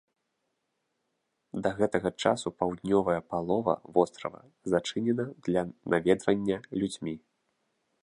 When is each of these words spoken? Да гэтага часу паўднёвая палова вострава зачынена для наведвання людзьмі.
Да 1.67 1.71
гэтага 1.81 2.09
часу 2.23 2.47
паўднёвая 2.63 3.19
палова 3.35 3.73
вострава 3.99 4.41
зачынена 4.75 5.25
для 5.49 5.61
наведвання 5.91 6.57
людзьмі. 6.83 7.15